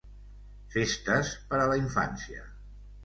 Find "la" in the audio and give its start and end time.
1.73-1.77